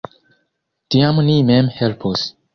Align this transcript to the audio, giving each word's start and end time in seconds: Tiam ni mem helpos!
Tiam 0.95 1.21
ni 1.29 1.37
mem 1.51 1.71
helpos! 1.79 2.27